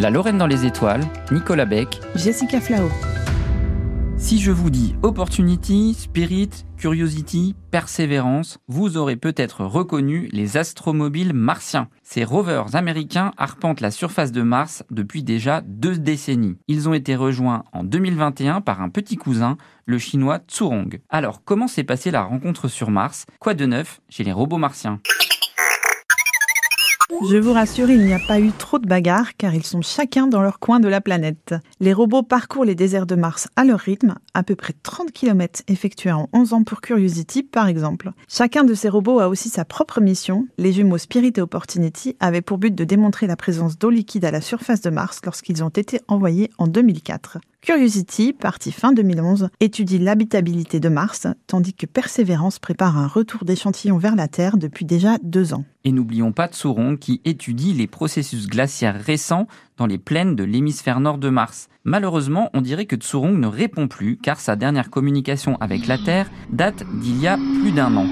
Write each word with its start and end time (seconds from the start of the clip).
La 0.00 0.10
Lorraine 0.10 0.38
dans 0.38 0.48
les 0.48 0.66
étoiles, 0.66 1.04
Nicolas 1.30 1.66
Beck, 1.66 2.00
Jessica 2.16 2.60
Flao. 2.60 2.90
Si 4.16 4.40
je 4.40 4.50
vous 4.50 4.68
dis 4.70 4.96
Opportunity, 5.02 5.94
Spirit, 5.94 6.50
Curiosity, 6.76 7.54
Persévérance, 7.70 8.58
vous 8.66 8.96
aurez 8.96 9.14
peut-être 9.14 9.64
reconnu 9.64 10.28
les 10.32 10.56
astromobiles 10.56 11.32
martiens. 11.32 11.88
Ces 12.02 12.24
rovers 12.24 12.74
américains 12.74 13.30
arpentent 13.36 13.80
la 13.80 13.92
surface 13.92 14.32
de 14.32 14.42
Mars 14.42 14.82
depuis 14.90 15.22
déjà 15.22 15.60
deux 15.60 15.96
décennies. 15.96 16.58
Ils 16.66 16.88
ont 16.88 16.94
été 16.94 17.14
rejoints 17.14 17.62
en 17.72 17.84
2021 17.84 18.62
par 18.62 18.82
un 18.82 18.88
petit 18.88 19.16
cousin, 19.16 19.56
le 19.86 19.98
chinois 19.98 20.40
Tsurong. 20.48 21.00
Alors, 21.08 21.42
comment 21.44 21.68
s'est 21.68 21.84
passée 21.84 22.10
la 22.10 22.22
rencontre 22.22 22.66
sur 22.66 22.90
Mars? 22.90 23.26
Quoi 23.38 23.54
de 23.54 23.66
neuf 23.66 24.00
chez 24.08 24.24
les 24.24 24.32
robots 24.32 24.58
martiens? 24.58 25.00
Je 27.30 27.36
vous 27.36 27.52
rassure, 27.52 27.90
il 27.90 28.04
n'y 28.04 28.12
a 28.12 28.18
pas 28.18 28.38
eu 28.38 28.50
trop 28.52 28.78
de 28.78 28.86
bagarres 28.86 29.36
car 29.36 29.54
ils 29.54 29.64
sont 29.64 29.82
chacun 29.82 30.26
dans 30.26 30.42
leur 30.42 30.58
coin 30.58 30.80
de 30.80 30.88
la 30.88 31.00
planète. 31.00 31.54
Les 31.80 31.92
robots 31.92 32.22
parcourent 32.22 32.64
les 32.64 32.74
déserts 32.74 33.06
de 33.06 33.14
Mars 33.14 33.48
à 33.56 33.64
leur 33.64 33.80
rythme, 33.80 34.16
à 34.34 34.42
peu 34.42 34.56
près 34.56 34.74
30 34.82 35.10
km 35.12 35.62
effectués 35.68 36.12
en 36.12 36.28
11 36.32 36.52
ans 36.52 36.64
pour 36.64 36.80
Curiosity 36.80 37.42
par 37.42 37.68
exemple. 37.68 38.10
Chacun 38.28 38.64
de 38.64 38.74
ces 38.74 38.88
robots 38.88 39.20
a 39.20 39.28
aussi 39.28 39.48
sa 39.48 39.64
propre 39.64 40.00
mission. 40.00 40.46
Les 40.58 40.72
jumeaux 40.72 40.98
Spirit 40.98 41.32
et 41.36 41.40
Opportunity 41.40 42.16
avaient 42.20 42.42
pour 42.42 42.58
but 42.58 42.74
de 42.74 42.84
démontrer 42.84 43.26
la 43.26 43.36
présence 43.36 43.78
d'eau 43.78 43.90
liquide 43.90 44.24
à 44.24 44.30
la 44.30 44.40
surface 44.40 44.82
de 44.82 44.90
Mars 44.90 45.20
lorsqu'ils 45.24 45.64
ont 45.64 45.70
été 45.70 46.00
envoyés 46.08 46.50
en 46.58 46.66
2004. 46.66 47.38
Curiosity, 47.64 48.34
parti 48.34 48.72
fin 48.72 48.92
2011, 48.92 49.48
étudie 49.58 49.98
l'habitabilité 49.98 50.80
de 50.80 50.90
Mars, 50.90 51.26
tandis 51.46 51.72
que 51.72 51.86
Perseverance 51.86 52.58
prépare 52.58 52.98
un 52.98 53.06
retour 53.06 53.46
d'échantillons 53.46 53.96
vers 53.96 54.16
la 54.16 54.28
Terre 54.28 54.58
depuis 54.58 54.84
déjà 54.84 55.16
deux 55.22 55.54
ans. 55.54 55.64
Et 55.84 55.90
n'oublions 55.90 56.32
pas 56.32 56.48
Tsuron 56.48 56.98
qui 56.98 57.22
étudie 57.24 57.72
les 57.72 57.86
processus 57.86 58.48
glaciaires 58.48 59.02
récents 59.02 59.46
dans 59.78 59.86
les 59.86 59.96
plaines 59.96 60.36
de 60.36 60.44
l'hémisphère 60.44 61.00
nord 61.00 61.16
de 61.16 61.30
Mars. 61.30 61.70
Malheureusement, 61.84 62.50
on 62.52 62.60
dirait 62.60 62.84
que 62.84 62.96
Tsurong 62.96 63.38
ne 63.38 63.46
répond 63.46 63.88
plus 63.88 64.18
car 64.18 64.40
sa 64.40 64.56
dernière 64.56 64.90
communication 64.90 65.56
avec 65.58 65.86
la 65.86 65.96
Terre 65.96 66.30
date 66.50 66.84
d'il 67.00 67.18
y 67.18 67.26
a 67.26 67.38
plus 67.38 67.72
d'un 67.72 67.96
an. 67.96 68.06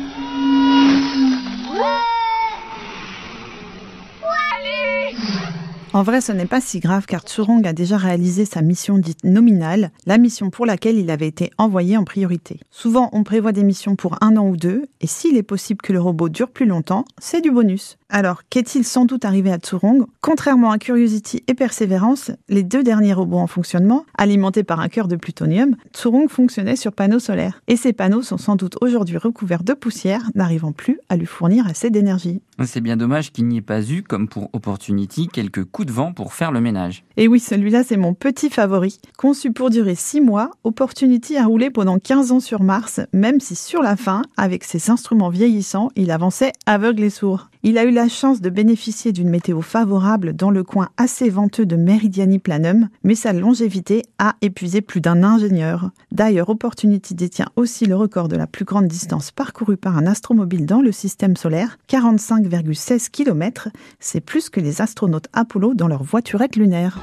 En 5.94 6.02
vrai, 6.02 6.22
ce 6.22 6.32
n'est 6.32 6.46
pas 6.46 6.62
si 6.62 6.80
grave 6.80 7.04
car 7.04 7.20
Tsurong 7.20 7.66
a 7.66 7.74
déjà 7.74 7.98
réalisé 7.98 8.46
sa 8.46 8.62
mission 8.62 8.96
dite 8.96 9.24
nominale, 9.24 9.90
la 10.06 10.16
mission 10.16 10.48
pour 10.48 10.64
laquelle 10.64 10.96
il 10.96 11.10
avait 11.10 11.28
été 11.28 11.50
envoyé 11.58 11.98
en 11.98 12.04
priorité. 12.04 12.60
Souvent, 12.70 13.10
on 13.12 13.24
prévoit 13.24 13.52
des 13.52 13.62
missions 13.62 13.94
pour 13.94 14.16
un 14.22 14.38
an 14.38 14.48
ou 14.48 14.56
deux, 14.56 14.86
et 15.02 15.06
s'il 15.06 15.36
est 15.36 15.42
possible 15.42 15.82
que 15.82 15.92
le 15.92 16.00
robot 16.00 16.30
dure 16.30 16.48
plus 16.48 16.64
longtemps, 16.64 17.04
c'est 17.18 17.42
du 17.42 17.50
bonus. 17.50 17.98
Alors, 18.14 18.42
qu'est-il 18.50 18.84
sans 18.84 19.06
doute 19.06 19.24
arrivé 19.24 19.50
à 19.50 19.56
Tsurong 19.56 20.04
Contrairement 20.20 20.70
à 20.70 20.76
Curiosity 20.76 21.42
et 21.48 21.54
Perseverance, 21.54 22.30
les 22.50 22.62
deux 22.62 22.82
derniers 22.82 23.14
robots 23.14 23.38
en 23.38 23.46
fonctionnement, 23.46 24.04
alimentés 24.18 24.64
par 24.64 24.80
un 24.80 24.90
cœur 24.90 25.08
de 25.08 25.16
plutonium, 25.16 25.76
Tsurong 25.94 26.28
fonctionnait 26.28 26.76
sur 26.76 26.92
panneaux 26.92 27.20
solaires. 27.20 27.62
Et 27.68 27.76
ces 27.76 27.94
panneaux 27.94 28.20
sont 28.20 28.36
sans 28.36 28.54
doute 28.54 28.76
aujourd'hui 28.82 29.16
recouverts 29.16 29.64
de 29.64 29.72
poussière, 29.72 30.30
n'arrivant 30.34 30.72
plus 30.72 30.98
à 31.08 31.16
lui 31.16 31.24
fournir 31.24 31.66
assez 31.66 31.88
d'énergie. 31.88 32.42
C'est 32.66 32.82
bien 32.82 32.98
dommage 32.98 33.32
qu'il 33.32 33.46
n'y 33.46 33.56
ait 33.56 33.62
pas 33.62 33.82
eu, 33.82 34.02
comme 34.02 34.28
pour 34.28 34.50
Opportunity, 34.52 35.28
quelques 35.28 35.64
coups 35.64 35.86
de 35.86 35.92
vent 35.92 36.12
pour 36.12 36.34
faire 36.34 36.52
le 36.52 36.60
ménage. 36.60 37.04
Et 37.16 37.28
oui, 37.28 37.40
celui-là, 37.40 37.82
c'est 37.82 37.96
mon 37.96 38.12
petit 38.12 38.50
favori. 38.50 38.98
Conçu 39.16 39.52
pour 39.52 39.70
durer 39.70 39.94
6 39.94 40.20
mois, 40.20 40.50
Opportunity 40.64 41.38
a 41.38 41.46
roulé 41.46 41.70
pendant 41.70 41.98
15 41.98 42.32
ans 42.32 42.40
sur 42.40 42.62
Mars, 42.62 43.00
même 43.14 43.40
si 43.40 43.54
sur 43.54 43.80
la 43.80 43.96
fin, 43.96 44.20
avec 44.36 44.64
ses 44.64 44.90
instruments 44.90 45.30
vieillissants, 45.30 45.88
il 45.96 46.10
avançait 46.10 46.52
aveugle 46.66 47.04
et 47.04 47.10
sourd. 47.10 47.48
Il 47.64 47.78
a 47.78 47.84
eu 47.84 47.92
la 47.92 48.08
chance 48.08 48.40
de 48.40 48.50
bénéficier 48.50 49.12
d'une 49.12 49.30
météo 49.30 49.60
favorable 49.60 50.34
dans 50.34 50.50
le 50.50 50.64
coin 50.64 50.88
assez 50.96 51.30
venteux 51.30 51.64
de 51.64 51.76
Meridiani 51.76 52.40
Planum, 52.40 52.88
mais 53.04 53.14
sa 53.14 53.32
longévité 53.32 54.02
a 54.18 54.34
épuisé 54.40 54.80
plus 54.80 55.00
d'un 55.00 55.22
ingénieur. 55.22 55.90
D'ailleurs, 56.10 56.48
Opportunity 56.48 57.14
détient 57.14 57.46
aussi 57.54 57.86
le 57.86 57.94
record 57.94 58.26
de 58.26 58.34
la 58.34 58.48
plus 58.48 58.64
grande 58.64 58.88
distance 58.88 59.30
parcourue 59.30 59.76
par 59.76 59.96
un 59.96 60.08
astromobile 60.08 60.66
dans 60.66 60.82
le 60.82 60.90
système 60.90 61.36
solaire, 61.36 61.78
45,16 61.88 63.10
km. 63.10 63.68
C'est 64.00 64.20
plus 64.20 64.50
que 64.50 64.58
les 64.58 64.82
astronautes 64.82 65.28
Apollo 65.32 65.74
dans 65.74 65.86
leur 65.86 66.02
voiturette 66.02 66.56
lunaire. 66.56 66.98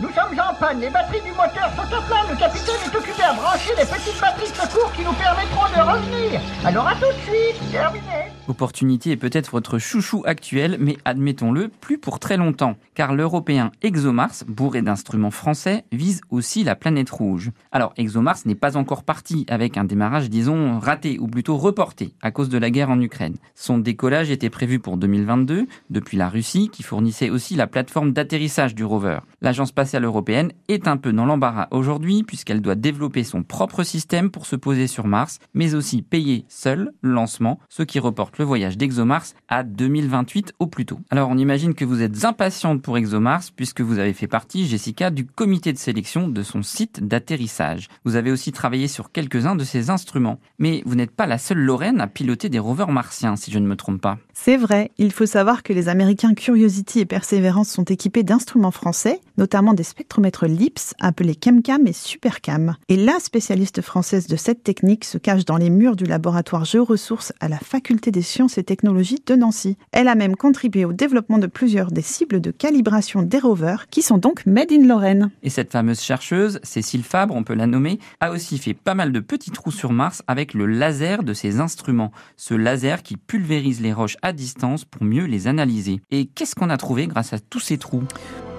Nous 0.00 0.08
sommes 0.08 0.38
en 0.38 0.43
les 0.78 0.88
batteries 0.90 1.20
du 1.22 1.32
moteur 1.32 1.68
sont 1.76 1.82
à 1.82 2.00
plein, 2.02 2.30
le 2.30 2.36
capitaine 2.36 2.76
est 2.86 2.96
occupé 2.96 3.22
à 3.22 3.32
brancher 3.32 3.72
les 3.76 3.84
petites 3.84 4.20
batteries 4.20 4.50
de 4.50 4.56
secours 4.56 4.92
qui 4.92 5.02
nous 5.02 5.12
permettront 5.12 5.68
de 5.68 5.80
revenir. 5.80 6.40
Alors 6.64 6.86
à 6.86 6.94
tout 6.94 7.06
de 7.06 7.20
suite, 7.22 7.72
terminé. 7.72 8.30
Opportunity 8.46 9.10
est 9.10 9.16
peut-être 9.16 9.52
votre 9.52 9.78
chouchou 9.78 10.22
actuel, 10.26 10.76
mais 10.78 10.98
admettons-le, 11.06 11.68
plus 11.68 11.96
pour 11.96 12.18
très 12.18 12.36
longtemps, 12.36 12.76
car 12.94 13.14
l'européen 13.14 13.72
ExoMars, 13.82 14.44
bourré 14.46 14.82
d'instruments 14.82 15.30
français, 15.30 15.84
vise 15.92 16.20
aussi 16.28 16.62
la 16.62 16.76
planète 16.76 17.08
rouge. 17.08 17.52
Alors 17.72 17.94
ExoMars 17.96 18.36
n'est 18.44 18.54
pas 18.54 18.76
encore 18.76 19.02
parti 19.02 19.46
avec 19.48 19.78
un 19.78 19.84
démarrage, 19.84 20.28
disons, 20.28 20.78
raté, 20.78 21.18
ou 21.18 21.26
plutôt 21.26 21.56
reporté, 21.56 22.12
à 22.20 22.30
cause 22.32 22.50
de 22.50 22.58
la 22.58 22.70
guerre 22.70 22.90
en 22.90 23.00
Ukraine. 23.00 23.36
Son 23.54 23.78
décollage 23.78 24.30
était 24.30 24.50
prévu 24.50 24.78
pour 24.78 24.98
2022, 24.98 25.66
depuis 25.88 26.18
la 26.18 26.28
Russie, 26.28 26.68
qui 26.70 26.82
fournissait 26.82 27.30
aussi 27.30 27.54
la 27.54 27.66
plateforme 27.66 28.12
d'atterrissage 28.12 28.74
du 28.74 28.84
rover. 28.84 29.20
L'Agence 29.40 29.70
spatiale 29.70 30.04
européenne 30.04 30.52
est 30.68 30.86
un 30.86 30.98
peu 30.98 31.14
dans 31.14 31.24
l'embarras 31.24 31.68
aujourd'hui, 31.70 32.24
puisqu'elle 32.24 32.60
doit 32.60 32.74
développer 32.74 33.24
son 33.24 33.42
propre 33.42 33.84
système 33.84 34.30
pour 34.30 34.44
se 34.44 34.56
poser 34.56 34.86
sur 34.86 35.06
Mars, 35.06 35.38
mais 35.54 35.74
aussi 35.74 36.02
payer 36.02 36.44
seule 36.48 36.92
le 37.00 37.12
lancement, 37.12 37.58
ce 37.70 37.82
qui 37.82 37.98
reporte 37.98 38.33
le 38.38 38.44
voyage 38.44 38.76
d'ExoMars 38.76 39.26
à 39.48 39.62
2028 39.62 40.54
au 40.58 40.66
plus 40.66 40.86
tôt. 40.86 41.00
Alors 41.10 41.30
on 41.30 41.38
imagine 41.38 41.74
que 41.74 41.84
vous 41.84 42.02
êtes 42.02 42.24
impatiente 42.24 42.82
pour 42.82 42.98
ExoMars 42.98 43.42
puisque 43.56 43.80
vous 43.80 43.98
avez 43.98 44.12
fait 44.12 44.26
partie, 44.26 44.66
Jessica, 44.66 45.10
du 45.10 45.26
comité 45.26 45.72
de 45.72 45.78
sélection 45.78 46.28
de 46.28 46.42
son 46.42 46.62
site 46.62 47.06
d'atterrissage. 47.06 47.88
Vous 48.04 48.16
avez 48.16 48.30
aussi 48.30 48.52
travaillé 48.52 48.88
sur 48.88 49.12
quelques-uns 49.12 49.56
de 49.56 49.64
ses 49.64 49.90
instruments. 49.90 50.38
Mais 50.58 50.82
vous 50.86 50.94
n'êtes 50.94 51.10
pas 51.10 51.26
la 51.26 51.38
seule 51.38 51.58
Lorraine 51.58 52.00
à 52.00 52.06
piloter 52.06 52.48
des 52.48 52.58
rovers 52.58 52.88
martiens, 52.88 53.36
si 53.36 53.50
je 53.50 53.58
ne 53.58 53.66
me 53.66 53.76
trompe 53.76 54.00
pas. 54.00 54.18
C'est 54.32 54.56
vrai, 54.56 54.90
il 54.98 55.12
faut 55.12 55.26
savoir 55.26 55.62
que 55.62 55.72
les 55.72 55.88
Américains 55.88 56.34
Curiosity 56.34 57.00
et 57.00 57.06
Perseverance 57.06 57.68
sont 57.68 57.84
équipés 57.84 58.22
d'instruments 58.22 58.70
français, 58.70 59.20
notamment 59.38 59.74
des 59.74 59.82
spectromètres 59.82 60.46
LIPS 60.46 60.94
appelés 61.00 61.38
ChemCam 61.42 61.86
et 61.86 61.92
SuperCam. 61.92 62.76
Et 62.88 62.96
la 62.96 63.18
spécialiste 63.20 63.80
française 63.80 64.26
de 64.26 64.36
cette 64.36 64.64
technique 64.64 65.04
se 65.04 65.18
cache 65.18 65.44
dans 65.44 65.56
les 65.56 65.70
murs 65.70 65.96
du 65.96 66.04
laboratoire 66.04 66.64
Géoressources 66.64 67.32
à 67.40 67.48
la 67.48 67.58
faculté 67.58 68.10
des 68.10 68.22
sciences 68.24 68.58
et 68.58 68.64
technologies 68.64 69.22
de 69.24 69.36
Nancy. 69.36 69.76
Elle 69.92 70.08
a 70.08 70.16
même 70.16 70.34
contribué 70.34 70.84
au 70.84 70.92
développement 70.92 71.38
de 71.38 71.46
plusieurs 71.46 71.92
des 71.92 72.02
cibles 72.02 72.40
de 72.40 72.50
calibration 72.50 73.22
des 73.22 73.38
rovers, 73.38 73.86
qui 73.88 74.02
sont 74.02 74.18
donc 74.18 74.44
made 74.46 74.72
in 74.72 74.86
Lorraine. 74.86 75.30
Et 75.44 75.50
cette 75.50 75.70
fameuse 75.70 76.00
chercheuse, 76.00 76.58
Cécile 76.64 77.04
Fabre, 77.04 77.36
on 77.36 77.44
peut 77.44 77.54
la 77.54 77.68
nommer, 77.68 78.00
a 78.20 78.32
aussi 78.32 78.58
fait 78.58 78.74
pas 78.74 78.94
mal 78.94 79.12
de 79.12 79.20
petits 79.20 79.52
trous 79.52 79.70
sur 79.70 79.92
Mars 79.92 80.22
avec 80.26 80.54
le 80.54 80.66
laser 80.66 81.22
de 81.22 81.34
ses 81.34 81.60
instruments. 81.60 82.10
Ce 82.36 82.54
laser 82.54 83.02
qui 83.04 83.16
pulvérise 83.16 83.80
les 83.80 83.92
roches 83.92 84.16
à 84.22 84.32
distance 84.32 84.84
pour 84.84 85.04
mieux 85.04 85.26
les 85.26 85.46
analyser. 85.46 86.00
Et 86.10 86.26
qu'est-ce 86.26 86.54
qu'on 86.54 86.70
a 86.70 86.76
trouvé 86.76 87.06
grâce 87.06 87.32
à 87.32 87.38
tous 87.38 87.60
ces 87.60 87.78
trous? 87.78 88.02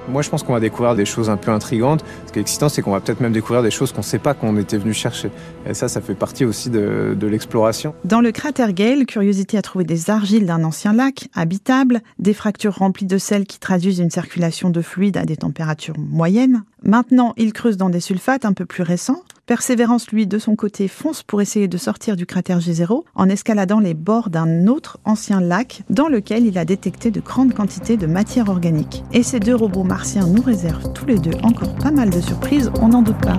Moi, 0.10 0.22
je 0.22 0.30
pense 0.30 0.44
qu'on 0.44 0.54
va 0.54 0.60
découvrir 0.60 0.96
des 0.96 1.06
choses 1.06 1.30
un 1.30 1.38
peu 1.38 1.52
intrigantes. 1.52 2.04
Ce 2.28 2.32
qui 2.32 2.40
est 2.40 2.42
excitant, 2.42 2.70
c'est 2.70 2.82
qu'on 2.82 2.92
va 2.92 3.00
peut-être 3.00 3.22
même 3.22 3.32
découvrir 3.32 3.64
des 3.64 3.72
choses 3.72 3.92
qu'on 3.92 4.00
ne 4.00 4.06
sait 4.06 4.20
pas 4.20 4.34
qu'on 4.34 4.58
était 4.58 4.78
venu 4.78 4.94
chercher. 4.94 5.32
Et 5.68 5.74
ça, 5.74 5.88
ça 5.88 6.02
fait 6.02 6.16
partie 6.16 6.46
aussi 6.46 6.70
de, 6.70 7.16
l'exploration. 7.22 7.96
Dans 8.04 8.22
le 8.22 8.32
cratère 8.32 8.72
Gale, 8.72 9.06
Curiosity 9.06 9.58
a 9.58 9.62
trouvé 9.62 9.84
des 9.84 10.10
argiles 10.10 10.46
d'un 10.46 10.64
ancien 10.64 10.94
lac 10.94 11.28
habitable, 11.34 12.02
des 12.20 12.34
fractures 12.34 12.76
remplies 12.76 13.08
de 13.08 13.18
sel 13.18 13.46
qui 13.46 13.60
traduisent 13.60 14.00
une 14.00 14.12
circulation 14.12 14.70
de 14.70 14.82
fluide 14.82 15.18
à 15.18 15.26
des 15.26 15.38
températures 15.38 15.98
moyennes. 15.98 16.64
Maintenant, 16.84 17.34
il 17.38 17.52
creuse 17.52 17.78
dans 17.78 17.90
des 17.90 18.00
sulfates 18.00 18.46
un 18.46 18.54
peu 18.54 18.66
plus 18.66 18.84
récents. 18.84 19.24
Persévérance, 19.46 20.10
lui, 20.10 20.26
de 20.26 20.40
son 20.40 20.56
côté, 20.56 20.88
fonce 20.88 21.22
pour 21.22 21.40
essayer 21.40 21.68
de 21.68 21.78
sortir 21.78 22.16
du 22.16 22.26
cratère 22.26 22.58
G0 22.58 23.04
en 23.14 23.30
escaladant 23.30 23.80
les 23.80 23.94
bords 23.94 24.32
d'un 24.32 24.66
autre 24.66 24.98
ancien 25.06 25.40
lac 25.40 25.84
dans 25.92 26.08
lequel 26.08 26.48
il 26.48 26.58
a 26.58 26.66
détecté 26.66 27.12
de 27.12 27.20
grandes 27.20 27.54
quantités 27.54 27.96
de 27.96 28.08
matière 28.08 28.50
organique. 28.50 29.04
Et 29.14 29.22
ces 29.22 29.40
deux 29.40 29.54
robots 29.54 29.84
martiens 29.84 30.26
nous 30.26 30.42
réservent 30.42 30.92
tous 30.94 31.06
les 31.06 31.20
deux 31.20 31.38
encore 31.44 31.76
pas 31.76 31.92
mal 31.92 32.10
de 32.10 32.22
surprises, 32.22 32.72
on 32.82 32.88
n'en 32.88 33.04
doute 33.04 33.22
pas. 33.22 33.38